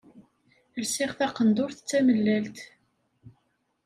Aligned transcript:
Lsiɣ 0.81 1.11
taqendurt 1.17 1.79
d 1.81 1.85
tamellalt. 1.89 2.57